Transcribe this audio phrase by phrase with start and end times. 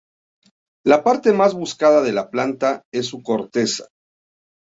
[0.83, 3.85] La parte más buscada de la planta es su corteza.